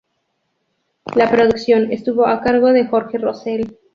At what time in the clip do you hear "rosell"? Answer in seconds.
3.19-3.77